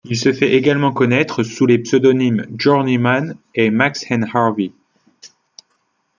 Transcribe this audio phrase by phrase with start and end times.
[0.05, 4.71] Il se fait également connaitre sous les pseudonymes Journeyman et Max & Harvey.